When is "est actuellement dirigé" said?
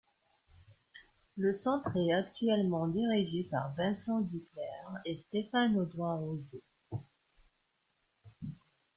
1.95-3.43